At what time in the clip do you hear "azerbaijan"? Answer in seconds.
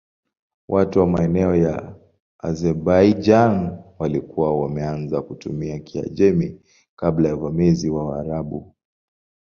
2.39-3.77